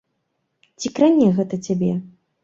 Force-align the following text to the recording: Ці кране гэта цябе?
Ці 0.81 0.91
кране 0.99 1.27
гэта 1.39 1.59
цябе? 1.67 1.91